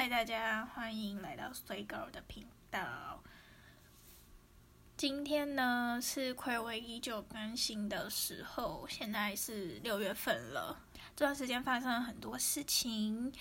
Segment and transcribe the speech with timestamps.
[0.00, 3.20] 嗨，大家欢迎来到水狗的频道。
[4.96, 10.80] 今天呢是暌违已久更新的时候，现在是六月份了。
[11.16, 13.32] 这段时间发生了很多事情，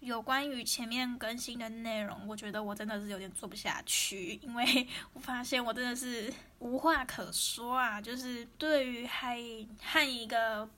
[0.00, 7.98] 有关于前面更新的内容，我觉得我真的是有点做不下去，因为我发现我真的是无话可说啊。
[7.98, 9.38] 就是对于还
[9.80, 10.68] 和一个。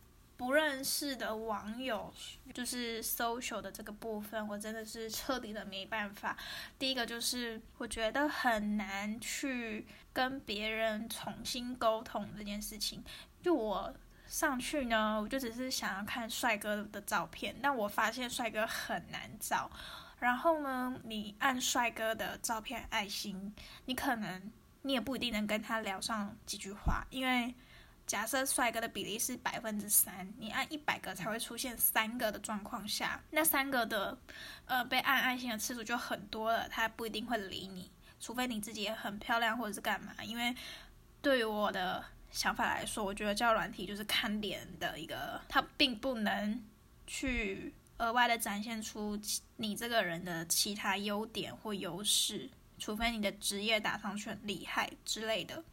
[0.45, 2.13] 不认识的网友，
[2.53, 6.37] 就是 social 的这个部分，我真的是彻底的没办法。
[6.81, 13.05] 第一个就是我觉得很难去跟别人重新沟通这件事情。
[13.41, 13.95] 就我
[14.27, 19.71] 上去呢，我就只是想要看帅哥的照片，但我发现帅哥很难找。
[20.19, 24.50] 然后呢，你按帅哥的照片爱心，你可能
[24.83, 27.55] 你也不一定能跟他聊上几句话，因为。
[28.12, 34.19] 假设帅哥的比例是百分之三，你按一百个才会出现三个的状况下，那三个的，
[34.66, 40.12] 呃，被按爱心的次数就很多了，他不一定会理你，除非你自己也很漂亮或者是干嘛。
[40.22, 40.54] 因为
[41.22, 46.62] 对于我的想法来说，我觉得叫软体就是看脸的一个，它并不能
[47.06, 49.19] 去额外的展现出
[49.56, 55.64] 你这个人的其他优点或优势，除非你的职业打上去很厉害之类的。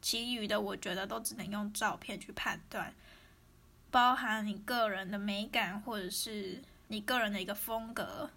[0.00, 2.94] 其余的我觉得都只能用照片去判断，
[3.90, 8.30] 包含你个人的美感或者是你个人的一个风格，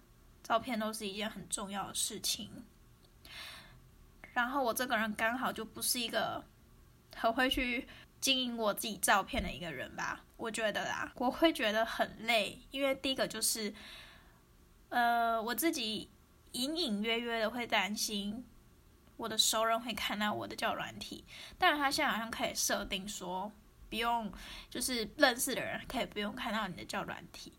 [0.44, 2.50] 照片都是一件很重要的事情。
[4.34, 6.44] 然后我这个人刚好就不是一个
[7.16, 7.88] 很会去
[8.20, 13.74] 经营我自己照片的一个人吧，我觉得啦，我会觉得很累，因为第一个就是，
[14.90, 16.10] 呃，我自己
[16.54, 18.44] 隐隐约约的会担心。
[19.18, 21.24] 我的熟人会看到我的叫软体，
[21.58, 23.52] 但是他现在好像可以设定说，
[23.90, 24.32] 不用，
[24.70, 27.54] 就是认识的人可以不用看到你的叫软体。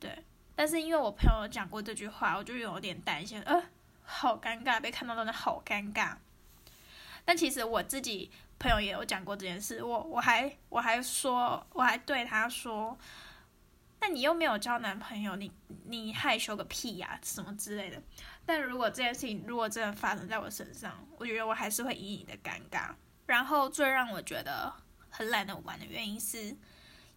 [0.00, 3.62] 对，但是因为我朋友讲过这句话，我就有点担心，呃，
[4.02, 6.16] 好尴尬，被看到真的好尴尬。
[7.24, 12.98] 但其实我自己朋友也有讲过这件事，我我还我还说，我还对他说。
[14.00, 15.52] 那你又没有交男朋友，你
[15.84, 18.02] 你害羞个屁呀，什么之类的。
[18.44, 22.94] 但如果这件事情如果真的发生在我身上，我觉得我还是会隐隐的尴尬。
[23.26, 24.72] 然后最让我觉得
[25.08, 26.56] 很懒得玩的原因是，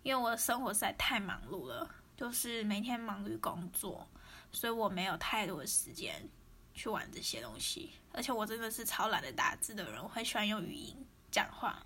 [0.04, 4.08] 因为我的生活实在太忙碌了，就是每天忙于工作，
[4.52, 6.30] 所以我没有太多的时间
[6.74, 7.94] 去玩这些东西。
[8.14, 11.84] 而且我真的是超懒得打字的人，我很喜欢用语音讲话。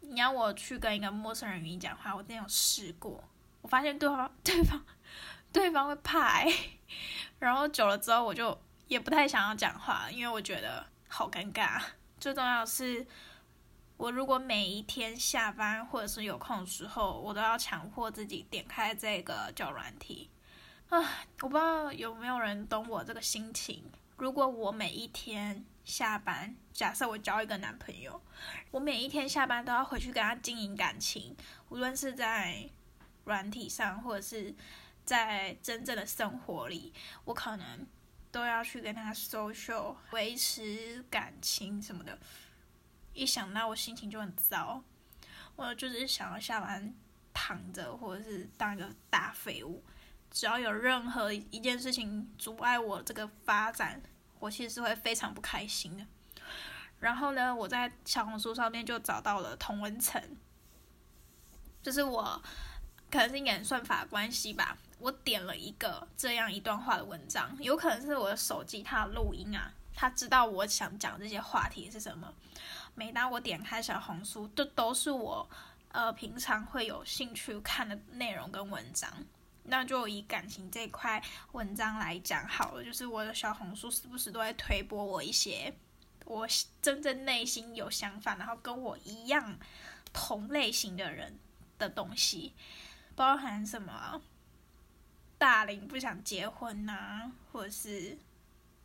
[0.00, 3.24] 你要我去跟一个陌生人语音讲话，我真的有试过。
[3.62, 4.84] 我发现对方、 对方、
[5.56, 6.44] 对方会怕，
[7.40, 8.56] 然后久了之后，我就
[8.88, 11.80] 也不太想要讲话，因为我觉得好尴尬。
[12.20, 13.06] 最重要是，
[13.96, 20.28] 我如果每一天下班或者是有空的时候，我都要强迫自己点开这个叫软体
[20.90, 20.98] 啊！
[21.40, 23.82] 我不知道有没有人懂我这个心情。
[24.18, 28.20] 如果我每一天下班，假设我交一个男朋友，
[28.72, 31.34] 我每一天下班都要回去跟他经营感情，
[31.70, 32.68] 无论是在。
[33.26, 34.54] 软体上，或者是
[35.06, 36.92] 在真正的生活里，
[37.24, 37.86] 我可能
[38.32, 42.18] 都要去跟他 social 维持感情什么的。
[43.14, 44.82] 一想到我心情就很糟，
[45.54, 46.92] 我就是想要下班
[47.32, 49.82] 躺着，或者是当一个大废物。
[50.28, 54.02] 只要有任何一件事情阻碍我这个发展，
[54.40, 56.04] 我其实是会非常不开心的。
[56.98, 60.20] 然后呢，我在小红书上面就找到了童文成，
[61.80, 62.42] 就是我。
[63.08, 68.16] 可能是演算法关系吧，我点了一个这样一段话的文章，有可能是。
[68.16, 72.00] 我的手机它录音啊，它知道我想讲这些话题是。
[72.00, 72.32] 什么。
[72.94, 75.10] 每当我点开小红书，这都是。
[75.10, 75.48] 我
[75.92, 79.10] 呃平常会有兴趣看的内容跟文章。
[79.64, 83.06] 那就以感情这块文章来讲好了，就是。
[83.06, 85.74] 我的小红书时不时都会推播我一些
[86.24, 86.48] 我
[86.80, 89.58] 真正内心有想法，然后跟我一样
[90.12, 91.38] 同类型的人
[91.78, 92.54] 的东西。
[93.14, 94.22] 包含什么？
[95.38, 98.16] 大龄不想结婚呐，或者是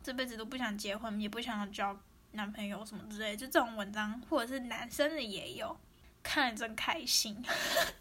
[0.02, 1.98] 这辈子都不想结婚，也不想要交
[2.32, 5.78] 男朋友什么之类，就这种文章，或者是男生的也有，
[6.22, 7.42] 看了真开心。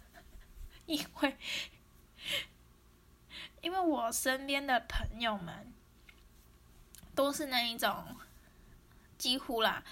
[0.86, 1.38] 因为，
[3.62, 5.72] 因为我身边的朋友们
[7.16, 8.18] 都是那一种，
[9.18, 9.84] 几乎啦，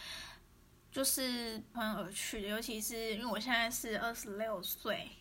[0.92, 5.12] 就是朋友而去的，尤其是因为我现在是二十六岁。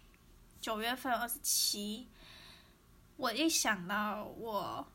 [0.60, 2.08] 九月份二十七，
[3.18, 4.86] 我一想到我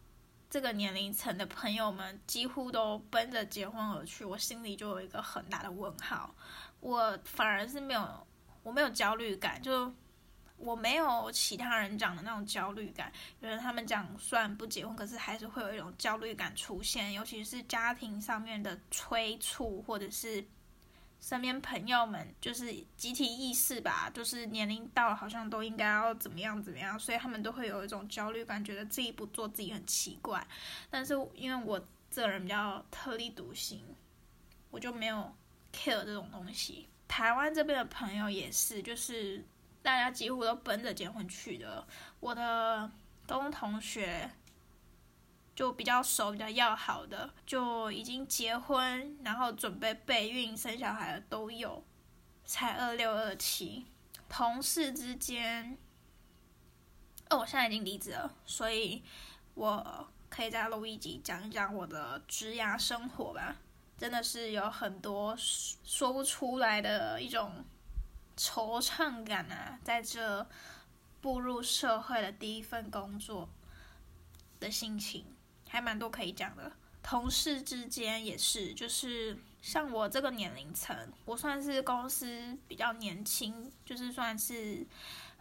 [0.50, 6.34] 这个年龄层的朋友们几乎都奔着结婚而去，我心里就有一个很大的问号。
[6.80, 8.28] 我反而是没有，
[8.64, 9.94] 我没有焦虑感，就
[10.56, 13.12] 我没有其他人讲的那种焦虑感。
[13.42, 20.42] 有人他们讲虽然不结婚，可是还是会有一种焦虑感出现，尤其是家庭上面的催促，或者是
[21.24, 30.46] 身边朋友们就是集体意识吧，就是年龄到了好像都应该要怎么样怎么样，所以他们都会有一种焦虑感，觉得自己不做自己很奇怪。
[30.90, 31.82] 但是因为我
[32.12, 33.82] 这人比较特立独行，
[34.70, 35.34] 我就没有
[35.72, 36.90] care 这种东西。
[37.08, 39.46] 台湾这边的朋友也是，就是。
[39.84, 41.86] 大家几乎都奔着结婚去的。
[42.22, 42.90] 我的
[43.28, 44.32] 高中同学
[45.56, 51.84] 就比较熟、比较要好的，就已经结婚，然后准备备孕、生小孩的都有，
[52.46, 53.86] 才二六二七。
[54.30, 55.78] 同事之间，
[57.30, 59.04] 哦，我现在已经离职了，所以
[59.54, 63.56] 我可以在录一集讲一讲我的职涯生活吧。
[63.98, 67.64] 真的是有很多说不出来的一种。
[68.36, 70.50] 惆怅感啊，在这
[71.22, 73.48] 步入社会的第一份工作
[74.60, 75.24] 的心情，
[75.74, 76.72] 还蛮多可以讲的。
[77.02, 84.86] 同事之间也是，就是像我这个年龄层，我算是公司比较年轻，就是算是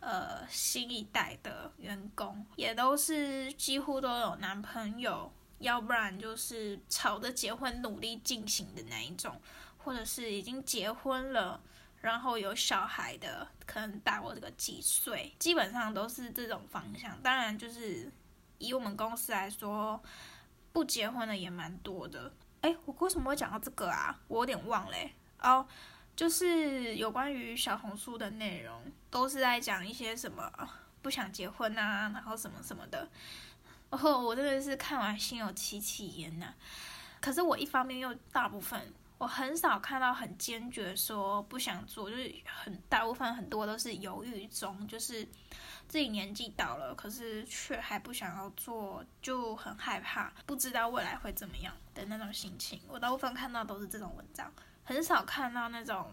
[0.00, 9.38] 呃新一代的员工，也都是几乎都有男朋友，要不然就是朝着结婚努力进行的那一种，
[9.76, 11.61] 或者是已经结婚了。
[12.00, 17.17] 然后有小孩的，可能大我这个几岁，基本上都是这种方向。
[17.23, 18.11] 当然，就是
[18.62, 20.00] 以我们公司来说，
[20.73, 22.32] 不结婚的也蛮多的。
[22.61, 24.17] 哎，我为什么会讲到这个啊？
[24.29, 25.12] 我有点忘嘞。
[25.41, 25.67] 哦，
[26.14, 28.81] 就是有关于小红书的内容，
[29.11, 30.50] 都是在讲一些什么
[31.03, 33.09] 不想结婚啊，然后什么什么的。
[33.91, 36.55] 哦，我真的是看完心有戚戚焉呐。
[37.20, 38.93] 可是我一方面又大部分。
[39.23, 45.25] 我很少看到很坚决说不想做，就是很大部分很多都是犹豫中，就是
[45.87, 52.81] 自己年纪到了，可是却还不想要做，就很害怕，不知道未来会怎么样的那种心情。
[52.89, 54.53] 我大部分看到都是这种文章，
[54.83, 56.13] 很少看到那种。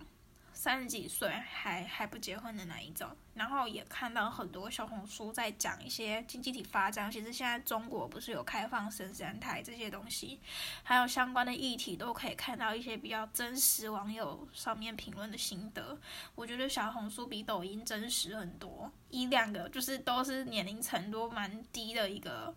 [0.59, 10.37] 三十几岁还还不结婚的那一种，然后也看到很多小红书在讲一些经济体发展，其实现在中国不是有开放生三胎这些东西，
[10.83, 15.97] 还有相关的议题都可以看到一些比较真实网友上面评论的心得。
[16.35, 22.53] 我觉得小红书比抖音真实很多，一两个就是都是年龄层都蛮低的一个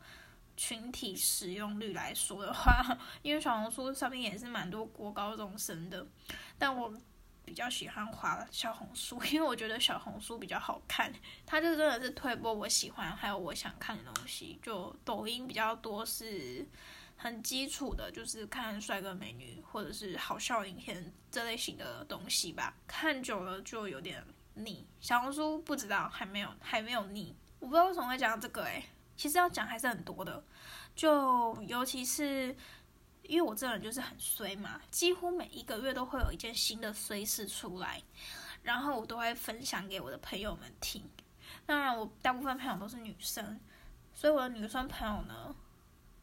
[0.57, 6.05] 群体使用率来说的话， 因为小红书上面也是蛮多国高中生的，
[6.59, 6.93] 但我。
[7.45, 11.13] 比较喜欢滑小红书，因为我觉得小红书比较好看，
[11.45, 14.59] 它就真的是推播我喜欢还有我想看的东西。
[14.63, 16.67] 就抖音比较多是
[17.17, 22.75] 很基础的，就是看帅哥美女或者是好笑影片这类型的东西吧。
[22.87, 24.25] 看久了就有点
[24.55, 24.87] 腻。
[25.01, 28.85] 小红书不知道还没有还没有腻，我不知道为什么会讲这个诶，
[29.17, 30.43] 其实要讲还是很多的，
[30.95, 32.57] 就尤其是。
[33.23, 38.03] 因为我这人就是很衰嘛，几乎每一个月都会有一件新的衰事出来，
[38.63, 41.03] 然后我都会分享给我的朋友们听。
[41.65, 43.61] 当然，我大部分朋友都是女生，
[44.13, 45.55] 所以我的女生朋友呢，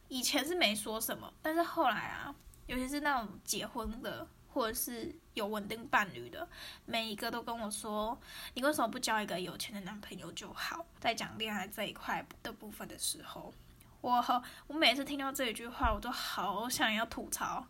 [0.07, 2.35] 以前是没说什么，但是后来啊，
[2.67, 6.47] 尤其是那种结婚的或者是有稳定伴侣的，
[6.85, 8.19] 每一个都跟我说
[8.53, 13.53] ：“你为什么不交一个有钱的男朋友就好？”在讲恋爱这一块的部分的时候。
[14.01, 17.65] 我我每次听到这一句话，我都好想要吐槽，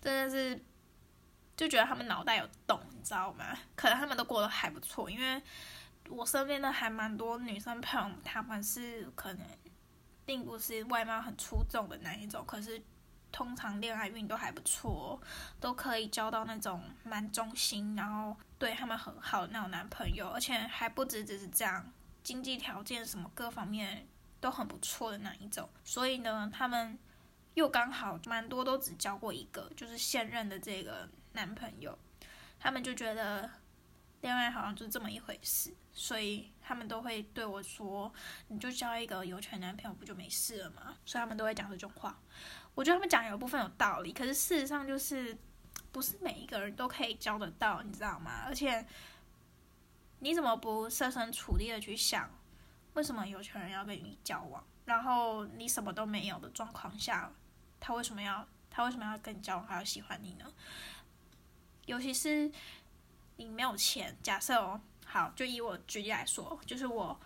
[0.00, 0.64] 真的是
[1.56, 3.44] 就觉得他们脑袋有洞，你知道吗？
[3.76, 5.42] 可能他们都过得还不错，因为
[6.08, 9.46] 我身边的还蛮多女生朋友，她们是可能
[10.24, 12.82] 并不是外貌很出众的那一种，可是
[13.30, 15.20] 通常恋爱运都还不错，
[15.60, 24.08] 都可以交到那种蛮忠心，然后对他们很好的那种男朋友，而且还不止只是这样，经济条件什么各方面。
[24.44, 26.98] 都很不错的那一种，所以呢，他们
[27.54, 31.98] 又刚好蛮多都只交过一个，就是现任的这个男朋友，
[32.60, 33.50] 他们就觉得
[34.20, 38.12] 恋爱好像就是这么一回事，所以他们都会对我说
[38.48, 42.20] ：“你就交一个有钱男朋友不就没事了吗？”所以他们都会讲这种话。
[42.74, 45.34] 我觉得他们讲有部分有道理，可是事实上就是
[45.90, 48.42] 不是每一个人都可以交得到，你知道吗？
[48.44, 48.86] 而且
[50.18, 52.30] 你怎么不设身处地的去想？
[52.94, 54.64] 为什么有钱人要跟你交往？
[54.84, 57.30] 然后你什么都没有的状况下，
[57.78, 60.44] 他为什么要他为什么要跟你交往，还要喜欢你呢？
[61.86, 62.50] 尤其是
[63.36, 67.18] 你没有钱，假设哦，好，就以我举例来说，就是我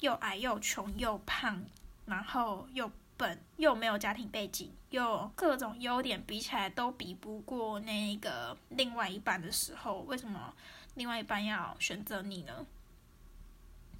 [0.00, 1.62] 又矮又穷又胖，
[2.06, 10.54] 然后又笨又没有家庭背景，又各种优点比起来都比不过那个另外一半的时候，为什么
[10.94, 12.66] 另外一半要选择你呢？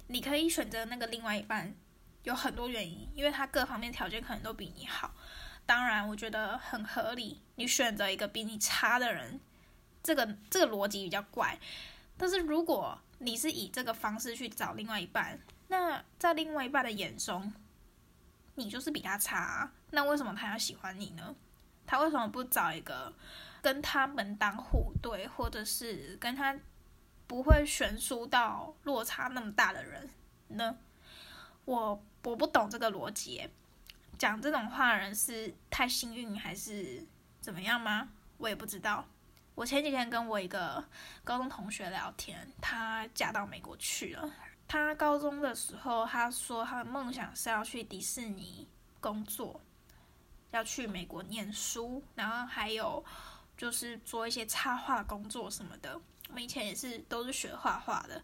[0.07, 1.75] 你可以选择那个另外一半，
[2.23, 5.13] 有很多原因，因为他各方面条件可能都比你好。
[5.65, 7.41] 当然，我觉得很合理。
[7.55, 9.39] 你选择一个比你差的人，
[10.03, 11.57] 这个这个逻辑比较怪。
[12.17, 17.51] 但是如果你是以这个方式去找另外一半，那在另外一半的眼中，
[18.53, 19.71] 你就是比他差。
[19.89, 21.35] 那为什么他要喜欢你呢？
[21.87, 23.11] 他为什么不找一个
[23.61, 26.55] 跟他门当户对，或者是跟他
[27.27, 30.09] 不会悬殊到落差那么大的人
[30.49, 30.77] 呢？
[31.65, 33.49] 我我不懂这个逻辑。
[34.17, 37.05] 讲这种话的人是太幸运还是
[37.41, 38.09] 怎么样吗？
[38.37, 39.05] 我也不知道。
[39.55, 40.83] 我前几天跟我一个
[41.23, 44.31] 高中同学聊天，她嫁到美国去了。
[44.67, 48.67] 她高中的时候，她说她的梦想是要去迪士尼
[48.99, 49.59] 工作，
[50.51, 53.03] 要去美国念书，然后还有
[53.57, 55.99] 就是做一些插画工作什么的。
[56.35, 58.21] 我们以前也是都是学画画的。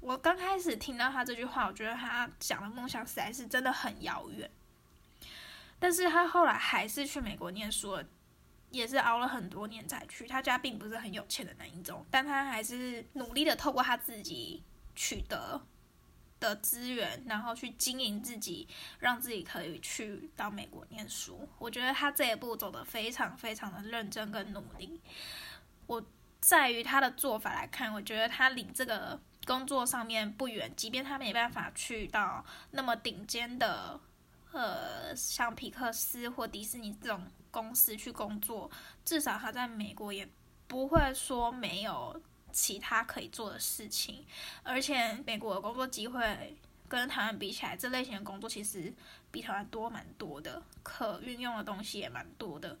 [0.00, 4.50] 我刚开始听到他这句话，我觉得他讲的梦想实在是真的很遥远。
[5.78, 8.04] 但是他后来还是去美国念书了，
[8.72, 10.26] 也是熬了很多年才去。
[10.26, 14.64] 他家并不是很有钱的那一种，但他还是努力的透过他自己
[14.96, 15.62] 取得
[16.40, 18.66] 的资源，然后去经营自己，
[18.98, 21.48] 让自己可以去到美国念书。
[21.60, 25.00] 我觉得他这一步走得非常非常的认真跟努力。
[25.86, 26.04] 我
[26.40, 34.00] 在于他的做法来看，我觉得他离这个工作上面不远，即便他没办法去到那么顶尖的。
[34.52, 38.70] 呃，像皮克斯或迪士尼这种公司去工作，
[39.04, 40.26] 至少他在美国也
[40.66, 42.18] 不会说没有
[42.52, 44.24] 其他可以做的事情。
[44.62, 46.56] 而且美国的工作机会
[46.88, 48.90] 跟台湾比起来，这类型的工作其实
[49.30, 52.78] 比台湾多蛮多的，可运用的东西也蛮多的。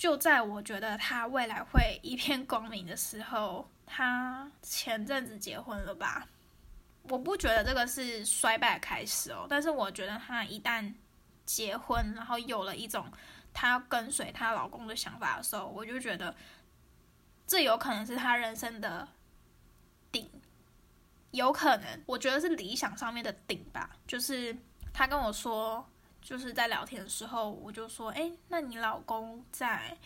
[0.00, 6.26] 就在我觉得他未来会一片光明的时候，他前阵子结婚了吧？
[7.02, 10.90] 我不觉得这个是衰败开始哦，但是我觉得他一旦
[11.44, 13.12] 结婚，然后有了一种
[13.52, 16.34] 她要跟随她老公的想法的时候，我就觉得
[17.46, 19.06] 这有可能是他人生的
[20.10, 20.26] 顶，
[21.32, 23.90] 有可能，我觉得是理想上面的顶吧。
[24.06, 24.56] 就是
[24.94, 25.86] 他跟我说，
[26.22, 29.96] 就是在聊天的时候，我就说，哎，那你老公在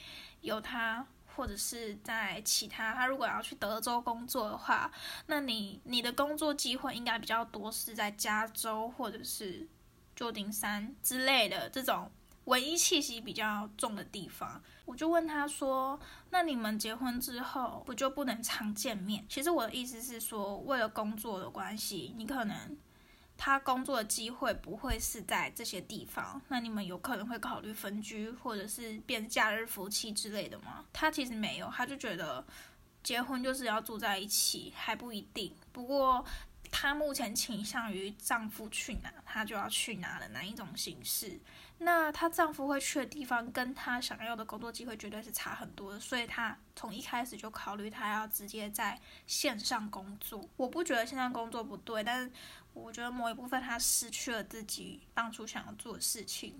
[0.40, 1.06] 有他。
[1.36, 4.88] 或者是在其他，他如果要去德州工作的话，
[5.26, 9.66] 那你你的工作机会应该比较多是在加州或者是
[10.14, 12.08] 旧金山之类的这种
[12.44, 14.62] 文艺气息比较重的地方。
[14.84, 15.98] 我就问他说
[16.30, 22.78] ：“那你们结婚之后不就不能常见面？”其实我的意思是说，为了工作的关系，你可能。
[23.36, 30.84] 他工作的机会不会是在这些地方，那你们有可能会考虑分居，或者是变假日夫妻之类的吗？
[30.92, 32.44] 他其实没有，他就觉得
[33.02, 35.54] 结婚就是要住在一起，还不一定。
[35.72, 36.24] 不过
[36.70, 41.38] 他目前倾向于丈夫去哪，他就要去哪的哪一种形式。
[41.78, 50.48] 那她丈夫会去的地方，跟她想要的工作机会绝对是差很多的，所以她从一开始就考虑她要直接在线上工作。
[50.56, 52.32] 我不觉得线上工作不对，但是
[52.72, 56.58] 我觉得某一部分她失去了自己当初想要做的事情，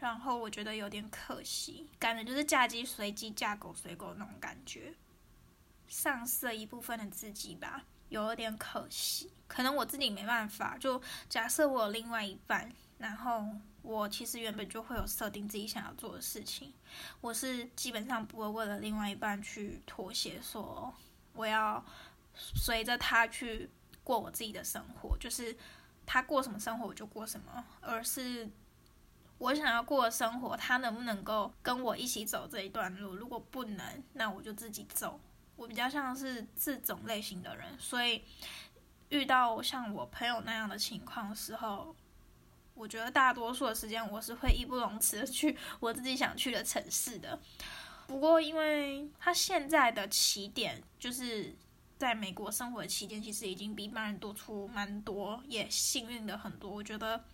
[0.00, 4.94] 然后我觉得有点可惜，感觉就是嫁鸡随鸡，嫁狗随狗那种感觉，
[5.88, 9.30] 丧失了一部分的自己吧，有点可惜。
[9.46, 12.72] 可能我自己没办法，就假设我有另外一半，
[13.04, 13.44] 然后。
[13.84, 16.72] 我其实原本就会有设定自己想要做的事情，
[17.20, 20.90] 我是基本上不会为了另外一半去妥协，说
[21.34, 21.84] 我要
[22.32, 23.68] 随着他去
[24.02, 25.54] 过我自己的生活，就是
[26.06, 28.48] 他过什么生活我就过什么，而是
[29.36, 33.14] 我想要过的生活，他能不能够跟我一起走这一段路？
[33.14, 35.20] 如果不能，那我就自己走。
[35.56, 38.24] 我比较像是这种类型的人，所以
[39.10, 41.94] 遇到像我朋友那样的情况的时候。
[42.74, 47.40] 我觉得大多数的时间，我是会义不容辞的去我自己想去的城市的。
[48.06, 51.54] 不过，因为他现在的起点就是
[51.96, 56.70] 在美国生活的期间，其实已经比一般人多出蛮多，也幸运的很多。
[56.70, 57.24] 我觉得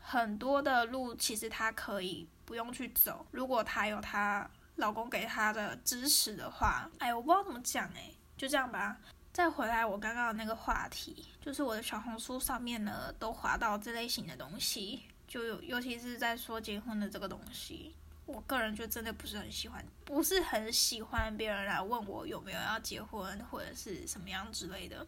[0.00, 6.88] 很多的路其实他可以不用去走，如果他有她老公给她的支持的话。
[6.98, 8.98] 哎，我不知道怎么讲哎，就这样吧。
[9.32, 17.94] 再回来，我刚刚的那个话题，就是我的小红书上面呢，都划到这类型的东西，就有，尤其是在说结婚的这个东西，
[18.26, 25.06] 我个人就真的不是很喜欢，不是很喜欢别人来问我有没有要结婚或者是什么样之类的。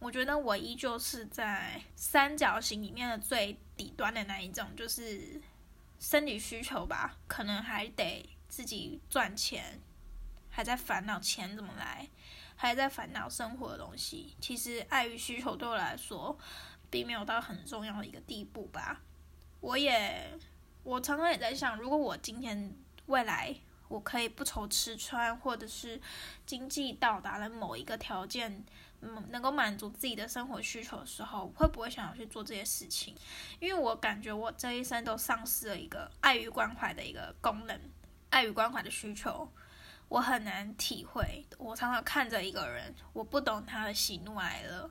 [0.00, 5.40] 我觉得我依旧是在三角形里面的最底端的那一种，就是
[6.00, 9.80] 生理需求吧，可能还得自己赚钱，
[10.50, 12.08] 还在烦恼钱怎么来。
[12.56, 16.38] 还在烦恼生活的东西，其实爱与需求对我来说，
[16.90, 19.00] 并没有到很重要的一个地步吧。
[19.60, 20.38] 我也，
[20.82, 22.74] 我常常也在想，如果我今天
[23.06, 23.54] 未来
[23.88, 26.00] 我可以不愁吃穿，或者是
[26.46, 28.64] 经济到达了某一个条件。
[29.06, 33.14] 嗯能够满足自己的生活需求的时候，会不会想要去做这些事情？
[33.60, 37.78] 因为我感觉我这一生都丧失了一个爱与关怀的一个功能，
[38.30, 39.46] 爱与关怀的需求，
[40.08, 41.44] 我很难体会。
[41.58, 44.90] 我常常看着一个人，我不懂他的喜怒哀乐，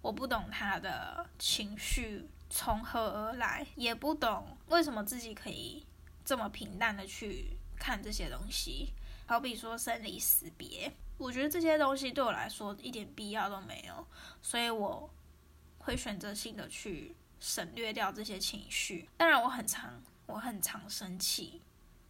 [0.00, 5.84] 我不懂他的情绪从何而来，也不懂为什么自己可以
[6.24, 8.92] 这么平淡的去看这些东西。
[9.26, 10.92] 好比说生离死别。
[11.16, 14.06] 我觉得这些东西对我来说一点必要都没有，
[14.42, 15.08] 所以我
[15.78, 19.08] 会选择性的去省略掉这些情绪。
[19.16, 21.62] 当然，我很常我很常生气，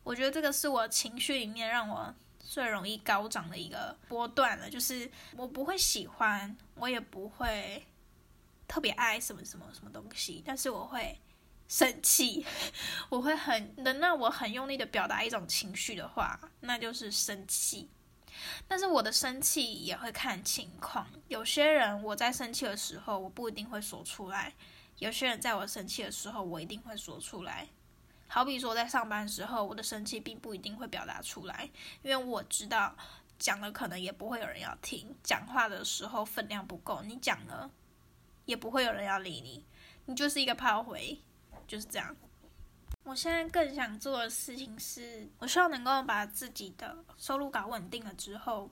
[0.03, 4.69] 我觉得这个是我情绪里面让我最容易高涨的一个波段了。
[4.69, 7.85] 就是我不会喜欢，我也不会
[8.69, 11.19] 特别爱什么什么什么东西，但是我会
[11.67, 12.45] 生气，
[13.09, 17.89] 我会很能让我很用力的表达一种情绪的话，那就是生气。
[18.67, 24.53] 但是我的生气也会看情况，有些人我在生气的时候，我不一定会说出来；
[24.99, 27.69] 有些人在我生气的时候，我一定会说出来。
[28.35, 31.71] 好比说在上班时候，我的生气并不一定会表达出来，
[32.03, 32.93] 因为我知道
[33.39, 37.71] 讲了可能也不会有人要听，讲话的时候分量不够，你讲了
[38.45, 39.65] 也不会有人要理你，
[40.07, 41.17] 你就是一个炮灰，
[41.69, 42.17] 就是这样。
[43.05, 48.69] 我现在更想做的事情是，我希望能够把自己的收入搞稳定了之后，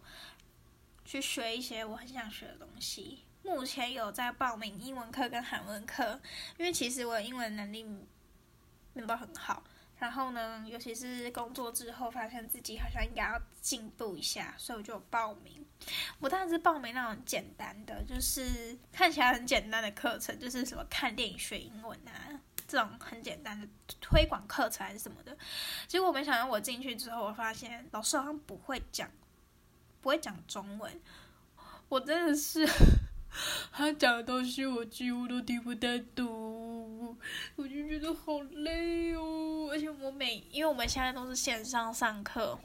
[1.05, 3.23] 去学一些我很想学的东西。
[3.45, 6.21] 目前有在报名英文课跟韩文课，
[6.59, 7.87] 因为其实我的英文能力
[8.95, 9.63] 面包很好。
[9.99, 15.65] 然后呢，尤其是工作之后，发现自己好像应该要进步一下，所以我就报名。
[16.19, 22.41] 我当然是报名那种简单的，就是看起来很简单的课程，就是什么看电影学英文啊。
[22.67, 23.69] 这种很简单的
[24.01, 25.37] 推广课程还是什么的，
[25.87, 29.11] 结果没想到我进去之后，我发现老师好像不会讲，
[30.01, 31.01] 不会讲中文。
[31.91, 32.67] 我真的是
[33.71, 36.62] 他讲的东西，我几乎都听不太懂，
[37.57, 39.69] 我就觉得好累哦。
[39.71, 42.59] 而且我每，因为我们现在都是线上上课，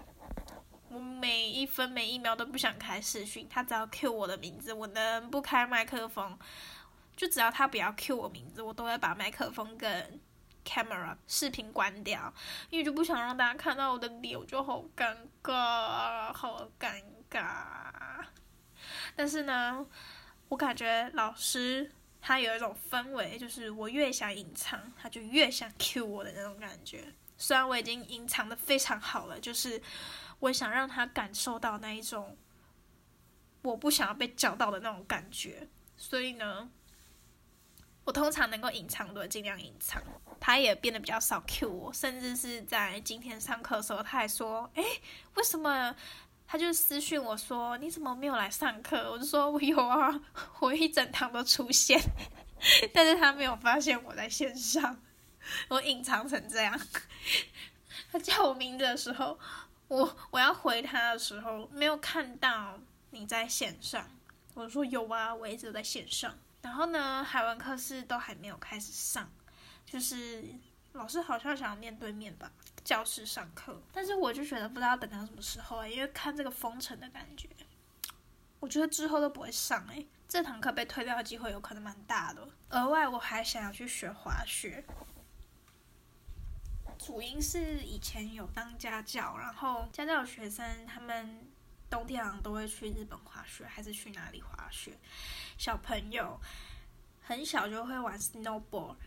[0.89, 6.37] 我每一分每一秒都不想开视讯，他只要 Q 我的名字，我能不开麦克风？
[7.15, 10.21] 就只要他不要叫我名字，我都会把麦克风跟
[10.63, 12.31] camera 视频关掉，
[12.69, 18.23] 因为就不想让大家看到我的脸，我就好尴尬，好尴尬。
[19.15, 19.83] 但是呢，
[20.49, 27.13] 我感觉老师他有一种氛围，就是我越想隐藏，他就越想 cue 我的那种感觉。
[27.37, 29.81] 虽然我已经隐藏的非常好了，就是
[30.39, 32.37] 我想让他感受到那一种
[33.61, 36.69] 我不想要被叫到的那种感觉，所以呢。
[38.05, 40.01] 我通常能够隐藏的尽量隐藏，
[40.39, 44.83] 他也变得比较少 Q 我，甚至是在今天上课的时候，他还说：“哎，
[45.33, 45.93] 为什么？”
[46.47, 50.21] 他就私讯我说：“你怎么没有来上课？”我就说：“我有啊，
[50.61, 51.99] 我一整堂都出现。”
[52.93, 54.97] 但是他没有发现我在线上，
[55.67, 56.79] 我隐藏成这样。
[58.11, 59.37] 他叫我名字的时候，
[59.89, 62.79] 我我要回他的时候，没有看到
[63.11, 64.09] 你在线上。
[64.53, 66.33] 我说：“有啊，我一直在线上。”
[66.63, 69.29] 然后呢，海文课室都还没有开始上，
[69.85, 70.43] 就是
[70.93, 72.51] 老师好像想要面对面吧，
[72.87, 73.81] 教室上课。
[73.91, 77.49] 但是我就觉得不知道等到什么时候哎，因为看这个封城的感觉，
[78.61, 82.47] 我觉得之后都不会上哎，这堂课被推掉的机会有可能蛮大的。
[82.69, 84.85] 额外我还想要去学滑雪，
[86.97, 91.45] 主因是以前有当家教，然后家教学生他们。
[91.89, 94.99] 冬天好像都会去日本滑雪，还是去哪里滑雪？
[95.57, 96.37] 小朋友
[97.21, 98.97] 很小就会玩 snowboard，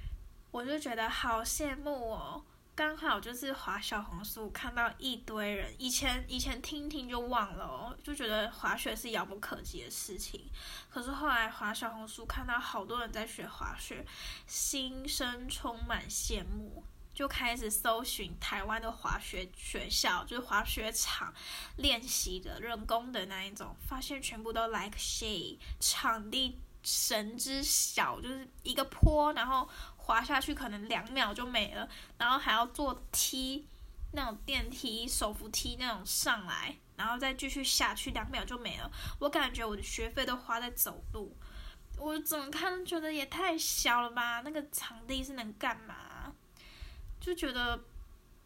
[0.50, 2.42] 我就觉得好羡慕哦。
[2.80, 10.50] 刚好就是滑小红书看到一堆人，以前以前听听就忘了哦，就觉得滑雪是遥不可及的事情。
[10.88, 14.06] 可是后来滑小红书看到好多人在学滑雪，
[14.46, 16.82] 心生充满羡慕。
[17.12, 21.34] 就开始搜寻台湾的滑雪学校，就是滑雪场
[21.76, 29.68] 练习的人工的那一种，发现全部都 like she，场地神之小，就是一个坡，然后
[30.10, 33.64] 滑下去可能两秒就没了，然后还要坐梯，
[34.10, 38.90] 那种电梯、手扶梯那种上来，然后再继续下去，两秒就没了。
[39.20, 41.36] 我感觉我的学费都花在走路，
[41.96, 44.40] 我怎么看觉得也太小了吧？
[44.40, 46.34] 那个场地是能干嘛？
[47.20, 47.84] 就觉得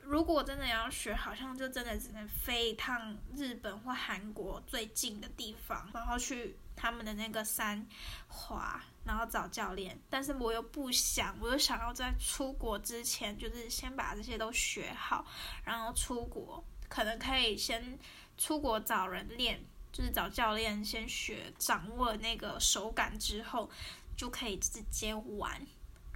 [0.03, 7.87] 如果真的要学，好像就真的只能飞一趟日本或韩国最近的地方，然后去他们的那个山
[8.29, 9.99] 滑，然后找教练。
[10.11, 15.25] 但是我又不想，我又想要在出国之前，就是先把这些都学好，
[15.65, 17.99] 然后出国，可能可以先
[18.37, 23.71] 出国找人练，就是找教练先学，掌握那个手感之后，
[24.17, 25.61] 就可以直接玩。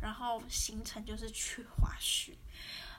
[0.00, 2.32] 然后行程就是去滑雪，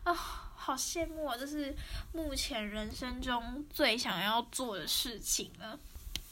[0.04, 1.38] 啊，好羡慕啊！
[1.38, 1.74] 这是
[2.12, 5.80] 目前人生中最想要做的事情了。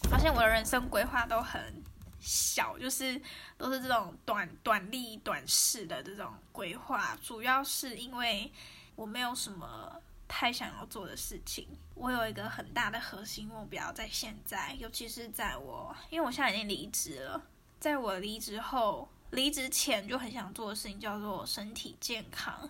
[0.09, 1.81] 发现我的人生规划都很
[2.27, 3.21] 小，就是
[3.57, 8.51] 都是这种短短利短视的这种规划，主要是因为
[8.97, 9.95] 我没有什么
[10.27, 11.65] 太想要做的事情。
[11.95, 17.41] 我有一个很大的核心目标，在现在，尤其是在我，因为我现在已经离职了，
[17.79, 19.07] 在我离职后。
[19.31, 22.69] 离职前就很想做的事情叫做身体健康，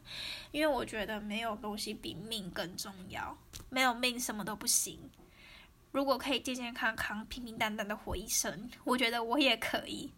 [0.49, 3.37] 因为我觉得没有东西比命更重要，
[3.69, 4.99] 没有命什么都不行。
[5.97, 10.13] 如果可以健健康康、平平淡淡的活一生，我觉得我也可以。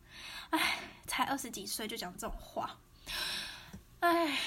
[0.50, 2.78] 唉，才二十几岁就讲这种话，
[4.02, 4.38] 唉。